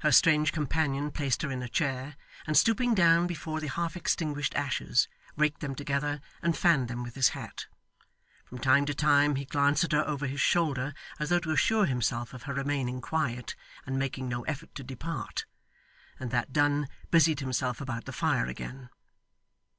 Her 0.00 0.12
strange 0.12 0.52
companion 0.52 1.10
placed 1.10 1.40
her 1.40 1.50
in 1.50 1.62
a 1.62 1.68
chair, 1.70 2.16
and 2.46 2.58
stooping 2.58 2.92
down 2.94 3.26
before 3.26 3.58
the 3.58 3.68
half 3.68 3.96
extinguished 3.96 4.54
ashes, 4.54 5.08
raked 5.34 5.60
them 5.62 5.74
together 5.74 6.20
and 6.42 6.54
fanned 6.54 6.88
them 6.88 7.02
with 7.02 7.14
his 7.14 7.30
hat. 7.30 7.64
From 8.44 8.58
time 8.58 8.84
to 8.84 8.94
time 8.94 9.36
he 9.36 9.46
glanced 9.46 9.82
at 9.84 9.92
her 9.92 10.06
over 10.06 10.26
his 10.26 10.42
shoulder, 10.42 10.92
as 11.18 11.30
though 11.30 11.38
to 11.40 11.52
assure 11.52 11.86
himself 11.86 12.34
of 12.34 12.42
her 12.42 12.52
remaining 12.52 13.00
quiet 13.00 13.56
and 13.86 13.98
making 13.98 14.28
no 14.28 14.42
effort 14.42 14.74
to 14.74 14.84
depart; 14.84 15.46
and 16.20 16.30
that 16.32 16.52
done, 16.52 16.86
busied 17.10 17.40
himself 17.40 17.80
about 17.80 18.04
the 18.04 18.12
fire 18.12 18.44
again. 18.44 18.90